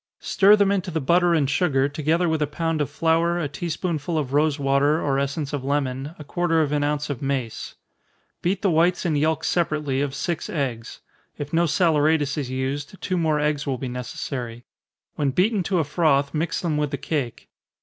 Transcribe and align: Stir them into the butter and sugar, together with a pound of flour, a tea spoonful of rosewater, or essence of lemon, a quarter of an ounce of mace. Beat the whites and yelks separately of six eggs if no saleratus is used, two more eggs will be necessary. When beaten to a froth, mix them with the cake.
Stir 0.19 0.55
them 0.55 0.71
into 0.71 0.89
the 0.89 0.99
butter 0.99 1.35
and 1.35 1.47
sugar, 1.47 1.87
together 1.87 2.27
with 2.27 2.41
a 2.41 2.47
pound 2.47 2.81
of 2.81 2.89
flour, 2.89 3.37
a 3.37 3.47
tea 3.47 3.69
spoonful 3.69 4.17
of 4.17 4.33
rosewater, 4.33 4.99
or 4.99 5.19
essence 5.19 5.53
of 5.53 5.63
lemon, 5.63 6.15
a 6.17 6.23
quarter 6.23 6.59
of 6.63 6.71
an 6.71 6.83
ounce 6.83 7.11
of 7.11 7.21
mace. 7.21 7.75
Beat 8.41 8.63
the 8.63 8.71
whites 8.71 9.05
and 9.05 9.15
yelks 9.15 9.47
separately 9.47 10.01
of 10.01 10.15
six 10.15 10.49
eggs 10.49 11.01
if 11.37 11.53
no 11.53 11.65
saleratus 11.67 12.35
is 12.35 12.49
used, 12.49 12.99
two 12.99 13.15
more 13.15 13.39
eggs 13.39 13.67
will 13.67 13.77
be 13.77 13.87
necessary. 13.89 14.65
When 15.17 15.29
beaten 15.29 15.61
to 15.65 15.77
a 15.77 15.83
froth, 15.83 16.33
mix 16.33 16.61
them 16.61 16.77
with 16.77 16.89
the 16.89 16.97
cake. 16.97 17.49